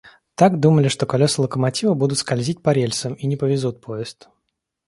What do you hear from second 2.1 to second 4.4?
скользить по рельсам и не повезут поезд.